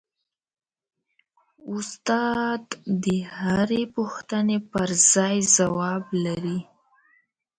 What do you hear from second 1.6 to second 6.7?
استاد د هرې پوښتنې پرځای ځواب لري.